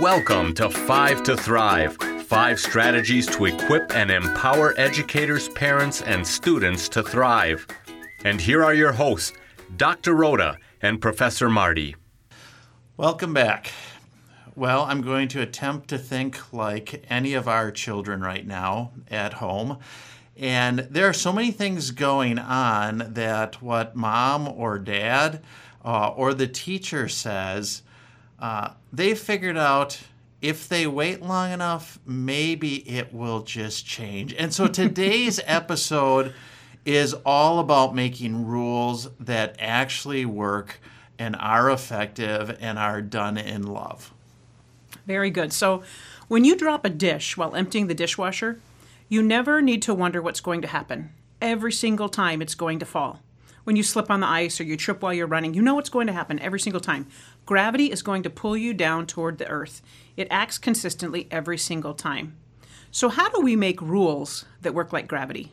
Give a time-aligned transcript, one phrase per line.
[0.00, 1.96] Welcome to Five to Thrive
[2.28, 7.66] five strategies to equip and empower educators, parents, and students to thrive.
[8.22, 9.32] And here are your hosts,
[9.76, 10.14] Dr.
[10.14, 11.96] Rhoda and Professor Marty.
[12.96, 13.72] Welcome back.
[14.54, 19.32] Well, I'm going to attempt to think like any of our children right now at
[19.32, 19.78] home.
[20.36, 25.42] And there are so many things going on that what mom or dad
[25.84, 27.82] uh, or the teacher says,
[28.38, 30.00] uh, they figured out
[30.40, 34.32] if they wait long enough, maybe it will just change.
[34.34, 36.34] And so today's episode
[36.84, 40.80] is all about making rules that actually work
[41.18, 44.12] and are effective and are done in love.
[45.06, 45.52] Very good.
[45.52, 45.82] So,
[46.28, 48.60] when you drop a dish while emptying the dishwasher,
[49.08, 51.10] you never need to wonder what's going to happen.
[51.40, 53.20] Every single time it's going to fall.
[53.68, 55.90] When you slip on the ice or you trip while you're running, you know what's
[55.90, 57.06] going to happen every single time.
[57.44, 59.82] Gravity is going to pull you down toward the earth.
[60.16, 62.34] It acts consistently every single time.
[62.90, 65.52] So, how do we make rules that work like gravity?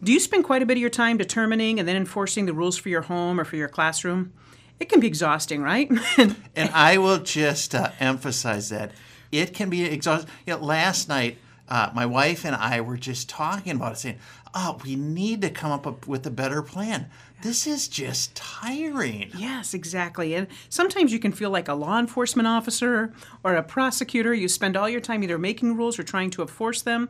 [0.00, 2.78] Do you spend quite a bit of your time determining and then enforcing the rules
[2.78, 4.32] for your home or for your classroom?
[4.78, 5.90] It can be exhausting, right?
[6.16, 6.36] and
[6.72, 8.92] I will just uh, emphasize that
[9.32, 10.30] it can be exhausting.
[10.46, 14.18] You know, last night, uh, my wife and I were just talking about it, saying,
[14.54, 17.10] "Oh, we need to come up with a better plan."
[17.42, 19.30] This is just tiring.
[19.36, 20.34] Yes, exactly.
[20.34, 23.12] And sometimes you can feel like a law enforcement officer
[23.44, 24.32] or a prosecutor.
[24.34, 27.08] You spend all your time either making rules or trying to enforce them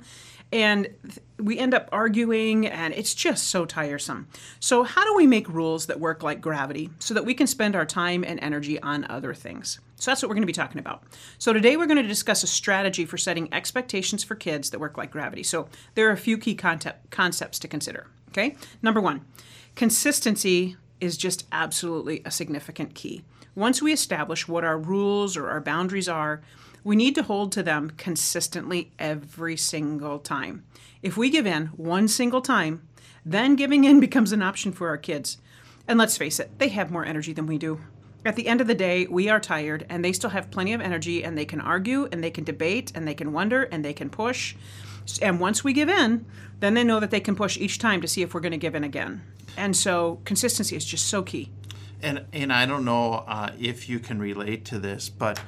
[0.53, 0.89] and
[1.39, 4.29] we end up arguing and it's just so tiresome.
[4.61, 7.75] So, how do we make rules that work like gravity so that we can spend
[7.75, 9.81] our time and energy on other things?
[9.97, 11.03] So, that's what we're going to be talking about.
[11.39, 14.97] So, today we're going to discuss a strategy for setting expectations for kids that work
[14.97, 15.43] like gravity.
[15.43, 18.07] So, there are a few key concept, concepts to consider.
[18.29, 19.25] Okay, number one,
[19.77, 23.23] consistency is just absolutely a significant key.
[23.55, 26.43] Once we establish what our rules or our boundaries are,
[26.83, 30.65] we need to hold to them consistently every single time.
[31.03, 32.87] If we give in one single time,
[33.25, 35.39] then giving in becomes an option for our kids.
[35.87, 37.81] And let's face it, they have more energy than we do.
[38.25, 40.81] At the end of the day, we are tired and they still have plenty of
[40.81, 43.93] energy and they can argue and they can debate and they can wonder and they
[43.93, 44.57] can push.
[45.23, 46.27] And once we give in,
[46.61, 48.59] then they know that they can push each time to see if we're going to
[48.59, 49.23] give in again.
[49.57, 51.51] And so consistency is just so key.
[52.03, 55.41] And and I don't know uh, if you can relate to this, but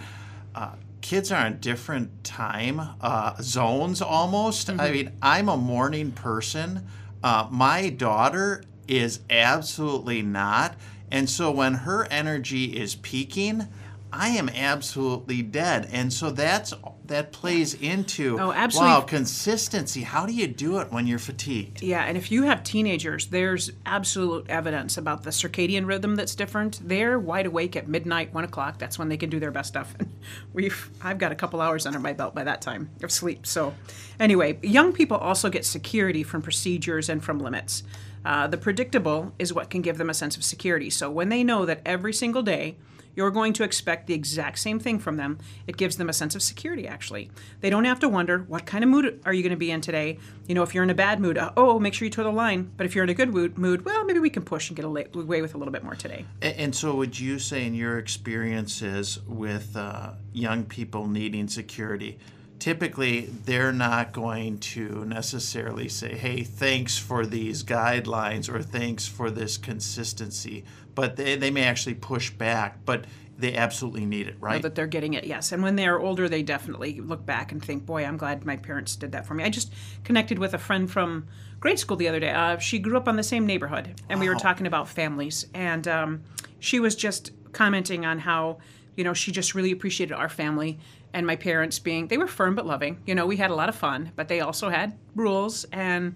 [0.55, 4.69] uh, kids are in different time uh, zones almost.
[4.69, 4.81] Mm-hmm.
[4.81, 6.87] I mean, I'm a morning person.
[7.23, 10.75] Uh, my daughter is absolutely not.
[11.11, 13.69] And so when her energy is peaking,
[14.13, 15.89] I am absolutely dead.
[15.93, 16.73] And so that's
[17.09, 18.95] that plays into oh, absolutely.
[18.95, 20.03] wow consistency.
[20.03, 21.83] How do you do it when you're fatigued?
[21.83, 26.81] Yeah, and if you have teenagers, there's absolute evidence about the circadian rhythm that's different.
[26.87, 28.79] They're wide awake at midnight, one o'clock.
[28.79, 29.95] That's when they can do their best stuff.
[30.53, 33.47] We've I've got a couple hours under my belt by that time of sleep.
[33.47, 33.75] So,
[34.21, 37.83] anyway, young people also get security from procedures and from limits.
[38.25, 40.91] Uh, the predictable is what can give them a sense of security.
[40.91, 42.77] So when they know that every single day
[43.19, 45.39] you're going to expect the exact same thing from them.
[45.67, 47.33] It gives them a sense of security, actually.
[47.61, 49.81] They don't have to wonder, what kind of mood are you going to be in
[49.81, 50.21] today?
[50.47, 52.31] You know, if you're in a bad mood, uh, oh, make sure you toe the
[52.31, 52.71] line.
[52.77, 55.43] But if you're in a good mood, well, maybe we can push and get away
[55.43, 56.27] with a little bit more today.
[56.43, 62.21] And so, would you say, in your experiences with uh, young people needing security,
[62.59, 69.31] typically they're not going to necessarily say, hey, thanks for these guidelines or thanks for
[69.31, 70.65] this consistency
[70.99, 73.05] but they, they may actually push back, but
[73.39, 74.57] they absolutely need it, right?
[74.57, 75.53] Know that they're getting it, yes.
[75.53, 78.57] And when they are older, they definitely look back and think, boy, I'm glad my
[78.57, 79.45] parents did that for me.
[79.45, 81.29] I just connected with a friend from
[81.61, 82.33] grade school the other day.
[82.33, 84.25] Uh, she grew up on the same neighborhood, and wow.
[84.25, 85.47] we were talking about families.
[85.55, 86.25] And um,
[86.59, 88.59] she was just commenting on how,
[88.97, 90.81] you know, she just really appreciated our family
[91.19, 93.03] and my parents being, they were firm but loving.
[93.05, 95.65] You know, we had a lot of fun, but they also had rules.
[95.73, 96.15] And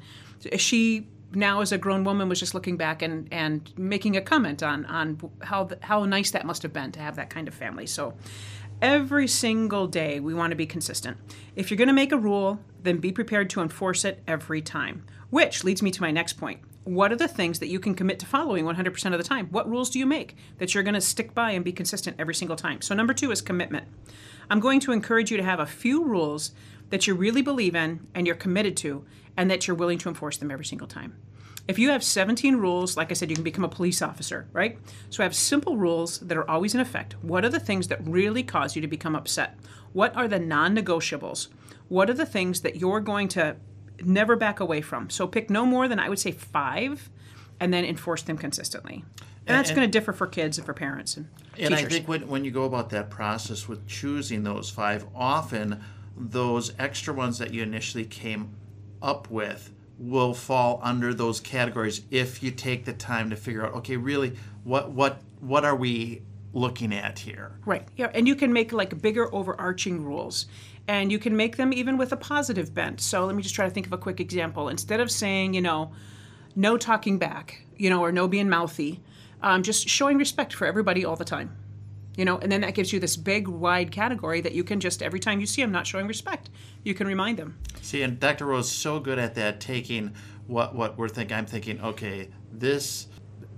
[0.56, 4.62] she now as a grown woman was just looking back and, and making a comment
[4.62, 7.84] on on how how nice that must have been to have that kind of family.
[7.84, 8.14] So
[8.80, 11.16] every single day we want to be consistent.
[11.56, 15.04] If you're going to make a rule, then be prepared to enforce it every time.
[15.30, 16.60] Which leads me to my next point.
[16.84, 19.48] What are the things that you can commit to following 100% of the time?
[19.50, 22.34] What rules do you make that you're going to stick by and be consistent every
[22.34, 22.82] single time?
[22.82, 23.86] So number 2 is commitment.
[24.52, 26.52] I'm going to encourage you to have a few rules
[26.90, 29.02] that you really believe in and you're committed to
[29.34, 31.16] and that you're willing to enforce them every single time.
[31.66, 34.78] If you have 17 rules, like I said, you can become a police officer, right?
[35.08, 37.14] So have simple rules that are always in effect.
[37.22, 39.58] What are the things that really cause you to become upset?
[39.94, 41.48] What are the non negotiables?
[41.88, 43.56] What are the things that you're going to
[44.02, 45.08] never back away from?
[45.08, 47.08] So pick no more than I would say five
[47.58, 49.02] and then enforce them consistently.
[49.46, 51.28] And that's going to differ for kids and for parents and
[51.58, 55.82] And I think when, when you go about that process with choosing those five, often
[56.16, 58.54] those extra ones that you initially came
[59.00, 63.74] up with will fall under those categories if you take the time to figure out,
[63.74, 66.22] okay, really, what what what are we
[66.52, 67.52] looking at here?
[67.64, 67.86] Right.
[67.96, 70.46] Yeah, and you can make like bigger overarching rules.
[70.88, 73.00] And you can make them even with a positive bent.
[73.00, 74.68] So let me just try to think of a quick example.
[74.68, 75.92] Instead of saying, you know,
[76.56, 79.00] no talking back, you know, or no being mouthy,
[79.42, 81.56] um, just showing respect for everybody all the time.
[82.16, 85.02] You know, and then that gives you this big, wide category that you can just
[85.02, 86.50] every time you see them not showing respect,
[86.84, 87.58] you can remind them.
[87.80, 88.46] See, and Dr.
[88.46, 90.12] Rhoda is so good at that, taking
[90.46, 91.36] what what we're thinking.
[91.36, 93.06] I'm thinking, okay, this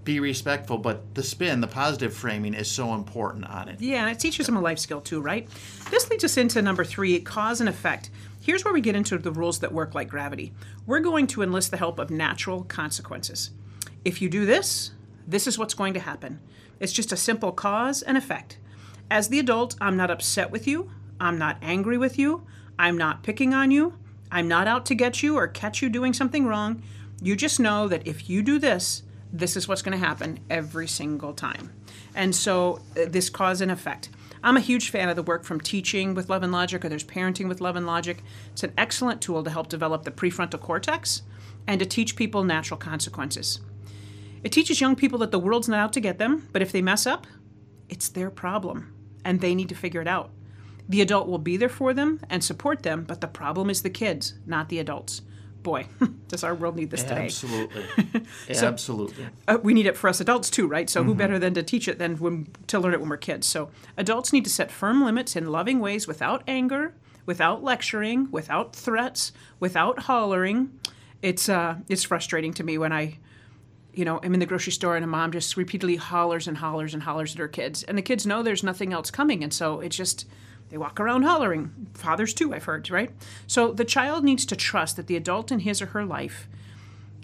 [0.04, 3.80] be respectful, but the spin, the positive framing is so important on it.
[3.80, 5.48] Yeah, and it teaches them a life skill too, right?
[5.90, 8.10] This leads us into number three cause and effect.
[8.40, 10.52] Here's where we get into the rules that work like gravity.
[10.86, 13.50] We're going to enlist the help of natural consequences.
[14.04, 14.92] If you do this,
[15.26, 16.40] this is what's going to happen.
[16.80, 18.58] It's just a simple cause and effect.
[19.10, 20.90] As the adult, I'm not upset with you.
[21.20, 22.46] I'm not angry with you.
[22.78, 23.98] I'm not picking on you.
[24.30, 26.82] I'm not out to get you or catch you doing something wrong.
[27.22, 30.86] You just know that if you do this, this is what's going to happen every
[30.86, 31.72] single time.
[32.14, 34.08] And so, uh, this cause and effect.
[34.42, 37.04] I'm a huge fan of the work from Teaching with Love and Logic or there's
[37.04, 38.18] Parenting with Love and Logic.
[38.52, 41.22] It's an excellent tool to help develop the prefrontal cortex
[41.66, 43.60] and to teach people natural consequences.
[44.44, 46.82] It teaches young people that the world's not out to get them, but if they
[46.82, 47.26] mess up,
[47.88, 48.94] it's their problem
[49.24, 50.30] and they need to figure it out.
[50.86, 53.90] The adult will be there for them and support them, but the problem is the
[53.90, 55.22] kids, not the adults.
[55.62, 55.86] Boy,
[56.28, 57.24] does our world need this today.
[57.24, 57.86] Absolutely,
[58.50, 59.26] absolutely.
[59.48, 60.90] Uh, we need it for us adults too, right?
[60.90, 63.46] So who better than to teach it than when, to learn it when we're kids?
[63.46, 66.94] So adults need to set firm limits in loving ways without anger,
[67.24, 70.78] without lecturing, without threats, without hollering.
[71.22, 73.16] It's uh, it's frustrating to me when I,
[73.96, 76.94] you know, I'm in the grocery store and a mom just repeatedly hollers and hollers
[76.94, 79.80] and hollers at her kids, and the kids know there's nothing else coming, and so
[79.80, 80.26] it's just
[80.70, 81.88] they walk around hollering.
[81.94, 83.10] Fathers too, I've heard, right?
[83.46, 86.48] So the child needs to trust that the adult in his or her life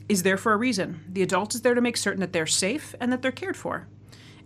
[0.09, 1.05] is there for a reason.
[1.09, 3.87] The adult is there to make certain that they're safe and that they're cared for.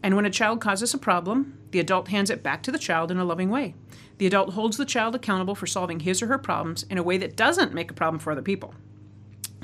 [0.03, 3.11] And when a child causes a problem, the adult hands it back to the child
[3.11, 3.75] in a loving way.
[4.19, 7.17] The adult holds the child accountable for solving his or her problems in a way
[7.19, 8.75] that doesn't make a problem for other people.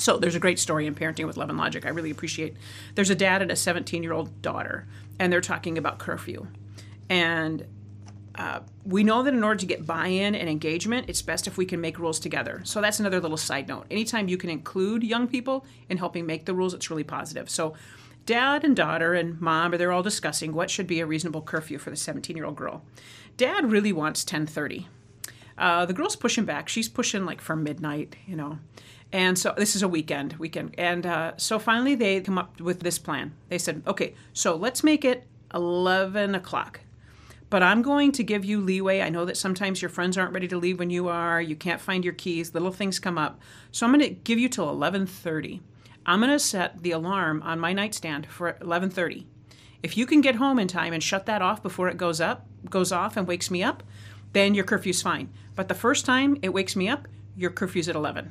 [0.01, 1.85] So there's a great story in Parenting with Love and Logic.
[1.85, 2.57] I really appreciate.
[2.95, 4.87] There's a dad and a 17 year old daughter,
[5.19, 6.47] and they're talking about curfew.
[7.11, 7.67] And
[8.35, 11.67] uh, we know that in order to get buy-in and engagement, it's best if we
[11.67, 12.63] can make rules together.
[12.65, 13.87] So that's another little side note.
[13.91, 17.51] Anytime you can include young people in helping make the rules, it's really positive.
[17.51, 17.75] So
[18.25, 21.77] dad and daughter and mom, are they're all discussing what should be a reasonable curfew
[21.77, 22.85] for the 17-year-old girl.
[23.37, 24.87] Dad really wants 10:30.
[25.59, 26.71] Uh, the girl's pushing back.
[26.71, 28.59] She's pushing like for midnight, you know.
[29.13, 30.75] And so this is a weekend, weekend.
[30.79, 33.35] And uh, so finally they come up with this plan.
[33.49, 36.81] They said, okay, so let's make it 11 o'clock
[37.51, 39.01] but I'm going to give you leeway.
[39.01, 41.43] I know that sometimes your friends aren't ready to leave when you are.
[41.43, 42.55] You can't find your keys.
[42.55, 43.41] Little things come up.
[43.73, 45.61] So I'm going to give you till 11:30.
[46.07, 49.27] I'm going to set the alarm on my nightstand for 11:30.
[49.83, 52.47] If you can get home in time and shut that off before it goes up,
[52.69, 53.83] goes off and wakes me up,
[54.33, 55.29] then your curfew's fine.
[55.57, 58.31] But the first time it wakes me up, your curfew's at 11.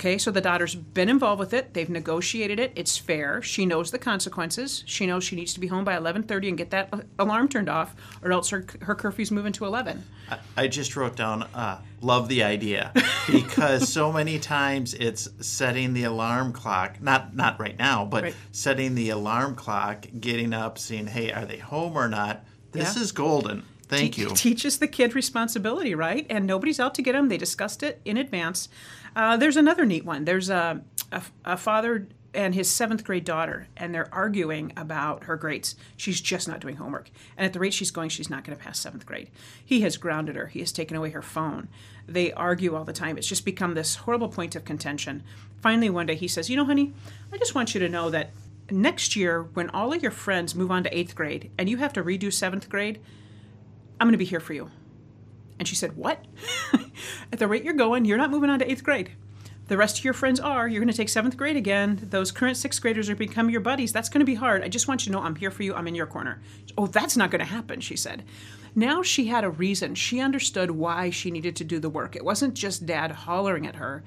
[0.00, 1.72] Okay, so the daughter's been involved with it.
[1.72, 2.72] They've negotiated it.
[2.74, 3.40] It's fair.
[3.42, 4.82] She knows the consequences.
[4.86, 7.94] She knows she needs to be home by 11:30 and get that alarm turned off,
[8.20, 10.02] or else her, her curfew's moving to 11.
[10.30, 12.92] I, I just wrote down, uh, love the idea,
[13.30, 17.00] because so many times it's setting the alarm clock.
[17.00, 18.34] Not not right now, but Right.
[18.50, 22.44] setting the alarm clock, getting up, seeing, hey, are they home or not?
[22.72, 23.02] This Yeah.
[23.02, 23.62] is golden.
[23.84, 24.30] Thank Te- you.
[24.30, 26.26] Teaches the kid responsibility, right?
[26.30, 27.28] And nobody's out to get him.
[27.28, 28.68] They discussed it in advance.
[29.14, 30.24] Uh, there's another neat one.
[30.24, 35.36] There's a, a, a father and his seventh grade daughter, and they're arguing about her
[35.36, 35.76] grades.
[35.96, 37.10] She's just not doing homework.
[37.36, 39.30] And at the rate she's going, she's not going to pass seventh grade.
[39.64, 41.68] He has grounded her, he has taken away her phone.
[42.06, 43.16] They argue all the time.
[43.16, 45.22] It's just become this horrible point of contention.
[45.62, 46.92] Finally, one day he says, You know, honey,
[47.32, 48.30] I just want you to know that
[48.70, 51.92] next year, when all of your friends move on to eighth grade and you have
[51.94, 53.00] to redo seventh grade,
[54.04, 54.70] I'm going to be here for you.
[55.58, 56.22] And she said, What?
[57.32, 59.12] At the rate you're going, you're not moving on to eighth grade.
[59.68, 60.68] The rest of your friends are.
[60.68, 62.06] You're going to take seventh grade again.
[62.10, 63.94] Those current sixth graders are become your buddies.
[63.94, 64.62] That's going to be hard.
[64.62, 65.74] I just want you to know I'm here for you.
[65.74, 66.42] I'm in your corner.
[66.76, 68.24] Oh, that's not going to happen, she said.
[68.74, 69.94] Now she had a reason.
[69.94, 72.14] She understood why she needed to do the work.
[72.14, 74.04] It wasn't just dad hollering at her.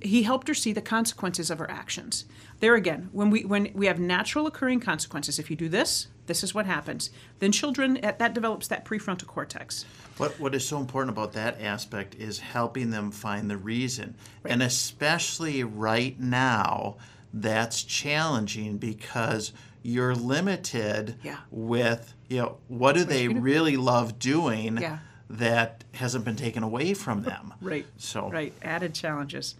[0.00, 2.24] He helped her see the consequences of her actions.
[2.60, 6.44] There again, when we when we have natural occurring consequences, if you do this, this
[6.44, 7.10] is what happens.
[7.40, 9.84] Then children that that develops that prefrontal cortex.
[10.16, 14.62] What what is so important about that aspect is helping them find the reason, and
[14.62, 16.96] especially right now,
[17.34, 21.38] that's challenging because you're limited Yeah.
[21.50, 24.98] with you know what do they really love doing Yeah.
[25.30, 27.54] that hasn't been taken away from them.
[27.60, 27.86] Right.
[27.96, 28.52] So Right.
[28.62, 29.56] Added challenges.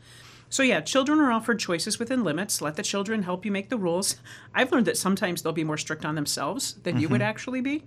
[0.51, 2.61] So yeah, children are offered choices within limits.
[2.61, 4.17] Let the children help you make the rules.
[4.53, 7.85] I've learned that sometimes they'll be more strict on themselves than you would actually be.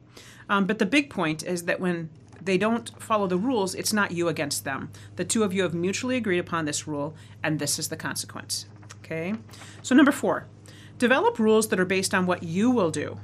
[0.49, 2.09] Um, but the big point is that when
[2.41, 4.91] they don't follow the rules, it's not you against them.
[5.17, 8.65] The two of you have mutually agreed upon this rule, and this is the consequence.
[8.99, 9.35] Okay.
[9.81, 10.47] So number four,
[10.97, 13.19] develop rules that are based on what you will do.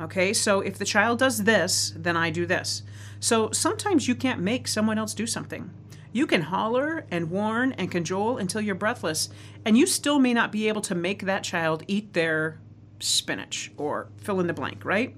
[0.00, 2.82] Okay, so if the child does this, then I do this.
[3.18, 5.70] So sometimes you can't make someone else do something.
[6.12, 9.28] You can holler and warn and cajole until you're breathless,
[9.64, 12.58] and you still may not be able to make that child eat their
[12.98, 15.14] spinach or fill in the blank, right?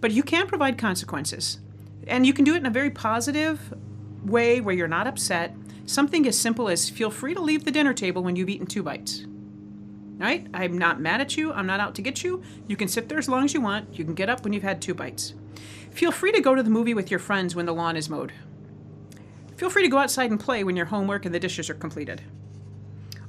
[0.00, 1.58] But you can provide consequences.
[2.06, 3.74] And you can do it in a very positive
[4.24, 5.54] way where you're not upset.
[5.86, 8.82] Something as simple as feel free to leave the dinner table when you've eaten two
[8.82, 9.26] bites
[10.20, 10.46] right?
[10.52, 11.50] I'm not mad at you.
[11.50, 12.42] I'm not out to get you.
[12.68, 13.98] You can sit there as long as you want.
[13.98, 15.34] You can get up when you've had two bites.
[15.90, 18.32] Feel free to go to the movie with your friends when the lawn is mowed.
[19.60, 22.22] Feel free to go outside and play when your homework and the dishes are completed.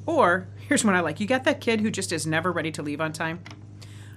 [0.05, 2.81] Or, here's one I like you got that kid who just is never ready to
[2.81, 3.43] leave on time?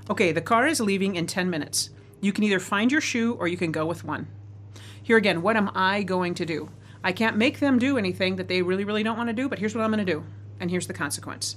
[0.09, 1.91] Okay, the car is leaving in 10 minutes.
[2.21, 4.29] You can either find your shoe or you can go with one.
[5.03, 6.71] Here again, what am I going to do?
[7.03, 9.59] I can't make them do anything that they really, really don't want to do, but
[9.59, 10.25] here's what I'm going to do.
[10.61, 11.57] And here's the consequence.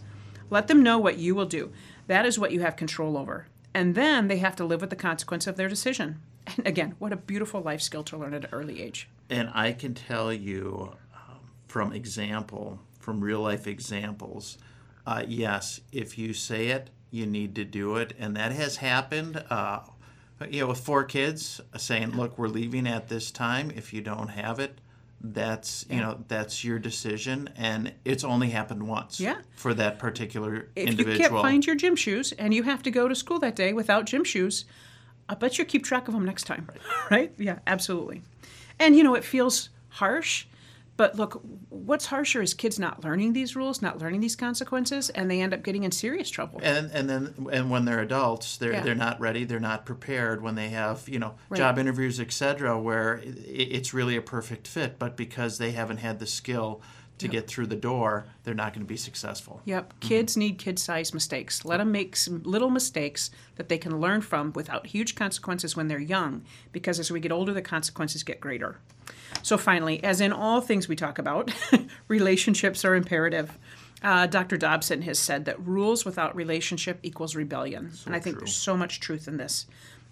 [0.49, 1.71] Let them know what you will do.
[2.07, 3.45] That is what you have control over.
[3.75, 6.19] And then they have to live with the consequence of their decision.
[6.57, 9.07] And again, what a beautiful life skill to learn at an early age.
[9.29, 14.57] And I can tell you um, from example, from real life examples,
[15.05, 18.13] uh, yes, if you say it, you need to do it.
[18.19, 19.79] And that has happened, uh,
[20.49, 23.71] you know, with four kids uh, saying, look, we're leaving at this time.
[23.75, 24.79] If you don't have it,
[25.19, 29.37] that's you know that's your decision and it's only happened once Yeah.
[29.55, 32.91] for that particular If individual you can't find your gym shoes and you have to
[32.91, 34.65] go to school that day without gym shoes,
[35.29, 36.69] I bet you keep track of them next time.
[37.11, 37.31] Right?
[37.37, 38.21] Yeah, absolutely.
[38.79, 40.45] And you know, it feels harsh,
[40.97, 45.29] but look, what's harsher is kids not learning these rules, not learning these consequences, and
[45.31, 46.59] they end up getting in serious trouble.
[46.63, 48.81] and and then and when they're adults they're Yeah.
[48.81, 51.57] they're not ready they're not prepared when they have you know Right.
[51.57, 56.25] job interviews etc where it's really a perfect fit but because they haven't had the
[56.27, 56.81] skill
[57.17, 59.99] to get through the door they're not going to be successful Yep.
[59.99, 61.65] Kids need kid sized mistakes.
[61.65, 65.87] Let them make some little mistakes that they can learn from without huge consequences when
[65.87, 68.77] they're young, because as we get older, the consequences get greater.
[69.41, 71.51] So, finally, as in all things we talk about,
[72.07, 73.57] relationships are imperative.
[74.03, 74.57] Uh, Dr.
[74.57, 77.91] Dobson has said that rules without relationship equals rebellion.
[78.05, 79.65] and I think there's so much truth in this.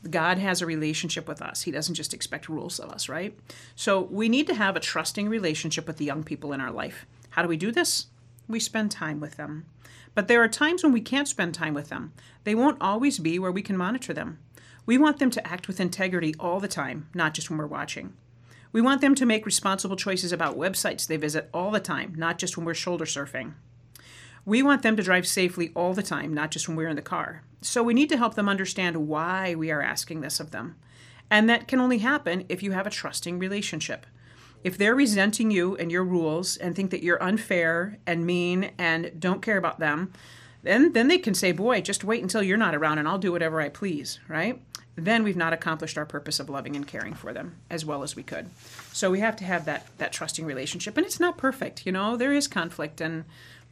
[0.10, 1.64] God has a relationship with us.
[1.64, 3.38] He doesn't just expect rules of us, right?
[3.76, 7.06] So we need to have a trusting relationship with the young people in our life.
[7.32, 8.08] How do we do this?
[8.48, 9.66] We spend time with them.
[10.14, 12.14] But there are times when we can't spend time with them.
[12.44, 14.40] They won't always be where we can monitor them.
[14.86, 18.14] We want them to act with integrity all the time, not just when we're watching.
[18.72, 22.38] We want them to make responsible choices about websites they visit all the time, not
[22.38, 23.54] just when we're shoulder surfing.
[24.46, 27.02] We want them to drive safely all the time, not just when we're in the
[27.02, 27.42] car.
[27.62, 30.76] So we need to help them understand why we are asking this of them.
[31.32, 34.06] And that can only happen if you have a trusting relationship.
[34.64, 39.12] If they're resenting you and your rules and think that you're unfair and mean and
[39.20, 40.12] don't care about them,
[40.64, 43.32] then then they can say, "Boy, just wait until you're not around and I'll do
[43.32, 44.60] whatever I please," right?
[44.96, 48.16] Then we've not accomplished our purpose of loving and caring for them as well as
[48.16, 48.50] we could.
[48.92, 52.18] So we have to have that that trusting relationship and it's not perfect, you know.
[52.18, 53.26] There is conflict and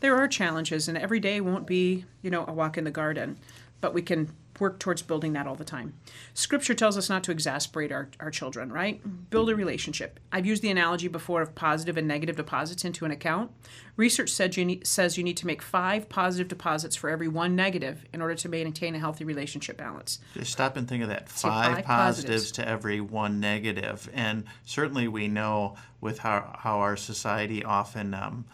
[0.03, 3.39] there are challenges and every day won't be, you know, a walk in the garden,
[3.79, 4.29] but we can
[4.59, 5.93] work towards building that all the time.
[6.33, 9.01] Scripture tells us not to exasperate our, our children, right?
[9.29, 10.19] Build a relationship.
[10.29, 13.51] I've used the analogy before of positive and negative deposits into an account.
[13.95, 17.55] Research said you need, says you need to make five positive deposits for every one
[17.55, 20.19] negative in order to maintain a healthy relationship balance.
[20.33, 22.51] just stop and think of that five five, positives.
[22.51, 23.75] positives to every one negative.
[23.75, 28.45] negative and certainly we know with how, how our society often um,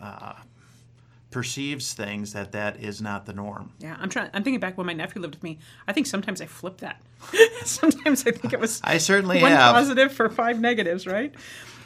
[0.00, 0.32] uh,
[1.34, 4.30] perceives things that that is not the norm Yeah, I'm trying.
[4.32, 5.58] I'm thinking back when my nephew lived with me.
[5.88, 7.02] I think sometimes I flipped that.
[7.64, 11.34] sometimes I think it was i certainly one have positive for five negatives, right?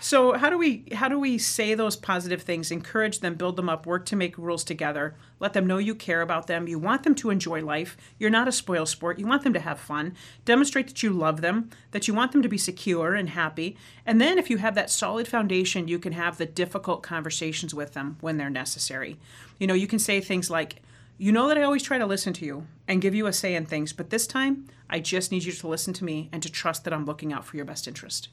[0.00, 3.68] So how do we how do we say those positive things, encourage them, build them
[3.68, 7.02] up, work to make rules together, let them know you care about them, you want
[7.02, 7.96] them to enjoy life.
[8.18, 9.18] You're not a spoil sport.
[9.18, 10.14] You want them to have fun.
[10.44, 13.76] Demonstrate that you love them, that you want them to be secure and happy.
[14.06, 17.94] And then if you have that solid foundation, you can have the difficult conversations with
[17.94, 19.18] them when they're necessary.
[19.58, 20.76] You know, you can say things like
[21.20, 23.56] you know that I always try to listen to you and give you a say
[23.56, 26.52] in things, but this time I just need you to listen to me and to
[26.52, 28.28] trust that I'm looking out for your best interest.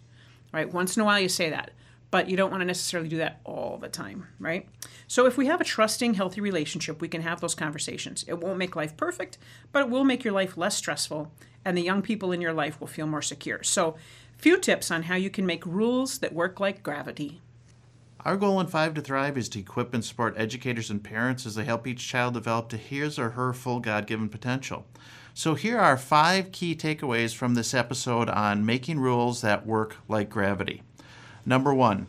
[0.55, 0.73] Right?
[0.73, 1.71] Once in a while you say that.
[2.11, 4.69] but you don't want to necessarily do that all the time, right?
[5.05, 8.23] So if we have a trusting, healthy relationship, we can have those conversations.
[8.25, 9.37] It won't make life perfect,
[9.73, 11.29] but it will make your life less stressful,
[11.65, 13.63] and the young people in your life will feel more secure.
[13.63, 13.97] So,
[14.37, 17.41] few tips on how you can make rules that work like gravity.
[18.21, 21.55] Our goal in Five to Thrive is to equip and support educators and parents as
[21.55, 24.85] they help each child develop to his or her full God given potential.
[25.37, 30.29] So, here are five key takeaways from this episode on making rules that work like
[30.29, 30.81] gravity.
[31.45, 32.07] Number one,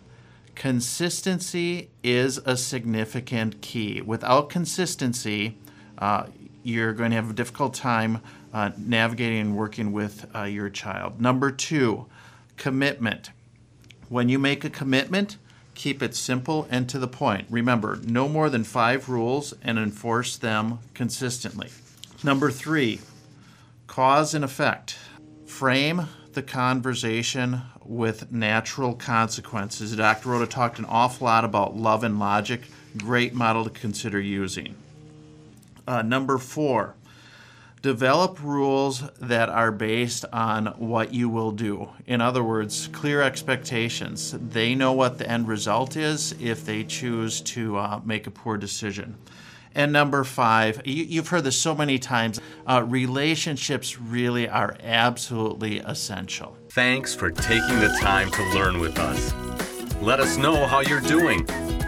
[0.54, 4.00] consistency is a significant key.
[4.00, 5.58] Without consistency,
[5.98, 6.26] uh,
[6.62, 8.20] you're going to have a difficult time
[8.54, 11.20] uh, navigating and working with uh, your child.
[11.20, 12.06] Number two,
[12.56, 13.30] commitment.
[14.08, 15.36] When you make a commitment,
[15.74, 17.48] keep it simple and to the point.
[17.50, 21.70] Remember, no more than five rules and enforce them consistently.
[22.22, 23.00] Number three,
[23.86, 24.98] cause and effect.
[25.46, 29.94] Frame the conversation with natural consequences.
[29.96, 30.30] Dr.
[30.30, 32.62] Rhoda talked an awful lot about love and logic.
[32.98, 34.74] Great model to consider using.
[35.86, 36.94] Uh, number four,
[37.82, 41.88] develop rules that are based on what you will do.
[42.06, 44.32] In other words, clear expectations.
[44.32, 48.56] They know what the end result is if they choose to uh, make a poor
[48.56, 49.16] decision.
[49.76, 55.80] And number five, you, have heard this so many times uh, relationships really are absolutely
[55.80, 56.56] essential.
[56.70, 59.34] Thanks for taking the time to learn with us.
[60.00, 61.44] Let us know how you're doing.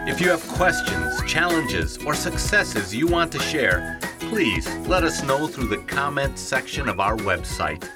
[0.06, 5.46] If you have questions, challenges, or successes you want to share, please let us know
[5.46, 7.88] through the comment section of our website.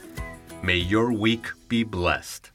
[0.62, 2.51] May your week be blessed.